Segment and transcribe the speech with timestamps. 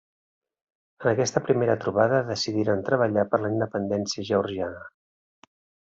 [1.03, 4.85] En aquesta primera trobada decidiren treballar per la independència georgiana.